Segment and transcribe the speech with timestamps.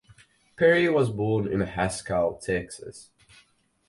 [0.57, 3.11] Perry was born in Haskell, Texas.